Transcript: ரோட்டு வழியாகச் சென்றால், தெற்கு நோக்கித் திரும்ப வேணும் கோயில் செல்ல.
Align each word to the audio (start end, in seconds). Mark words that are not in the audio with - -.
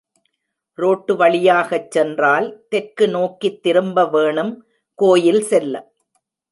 ரோட்டு 0.73 1.15
வழியாகச் 1.15 1.91
சென்றால், 1.91 2.63
தெற்கு 2.69 3.07
நோக்கித் 3.07 3.63
திரும்ப 3.63 4.05
வேணும் 4.09 4.65
கோயில் 4.95 5.41
செல்ல. 5.41 5.91